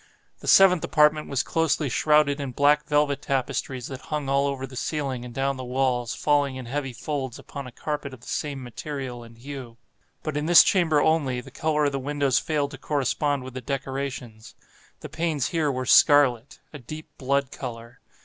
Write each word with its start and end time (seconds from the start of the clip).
The 0.39 0.47
seventh 0.47 0.83
apartment 0.83 1.29
was 1.29 1.43
closely 1.43 1.87
shrouded 1.87 2.39
in 2.39 2.53
black 2.53 2.87
velvet 2.87 3.21
tapestries 3.21 3.85
that 3.89 4.01
hung 4.01 4.29
all 4.29 4.47
over 4.47 4.65
the 4.65 4.75
ceiling 4.75 5.23
and 5.23 5.31
down 5.31 5.57
the 5.57 5.63
walls, 5.63 6.15
falling 6.15 6.55
in 6.55 6.65
heavy 6.65 6.91
folds 6.91 7.37
upon 7.37 7.67
a 7.67 7.71
carpet 7.71 8.11
of 8.11 8.21
the 8.21 8.27
same 8.27 8.63
material 8.63 9.21
and 9.21 9.37
hue. 9.37 9.77
But 10.23 10.37
in 10.37 10.47
this 10.47 10.63
chamber 10.63 10.99
only, 11.01 11.39
the 11.39 11.51
color 11.51 11.85
of 11.85 11.91
the 11.91 11.99
windows 11.99 12.39
failed 12.39 12.71
to 12.71 12.79
correspond 12.79 13.43
with 13.43 13.53
the 13.53 13.61
decorations. 13.61 14.55
The 15.01 15.09
panes 15.09 15.49
here 15.49 15.71
were 15.71 15.85
scarlet—a 15.85 16.79
deep 16.79 17.07
blood 17.19 17.51
color. 17.51 17.99